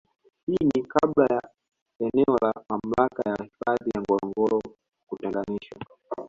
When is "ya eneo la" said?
1.25-2.53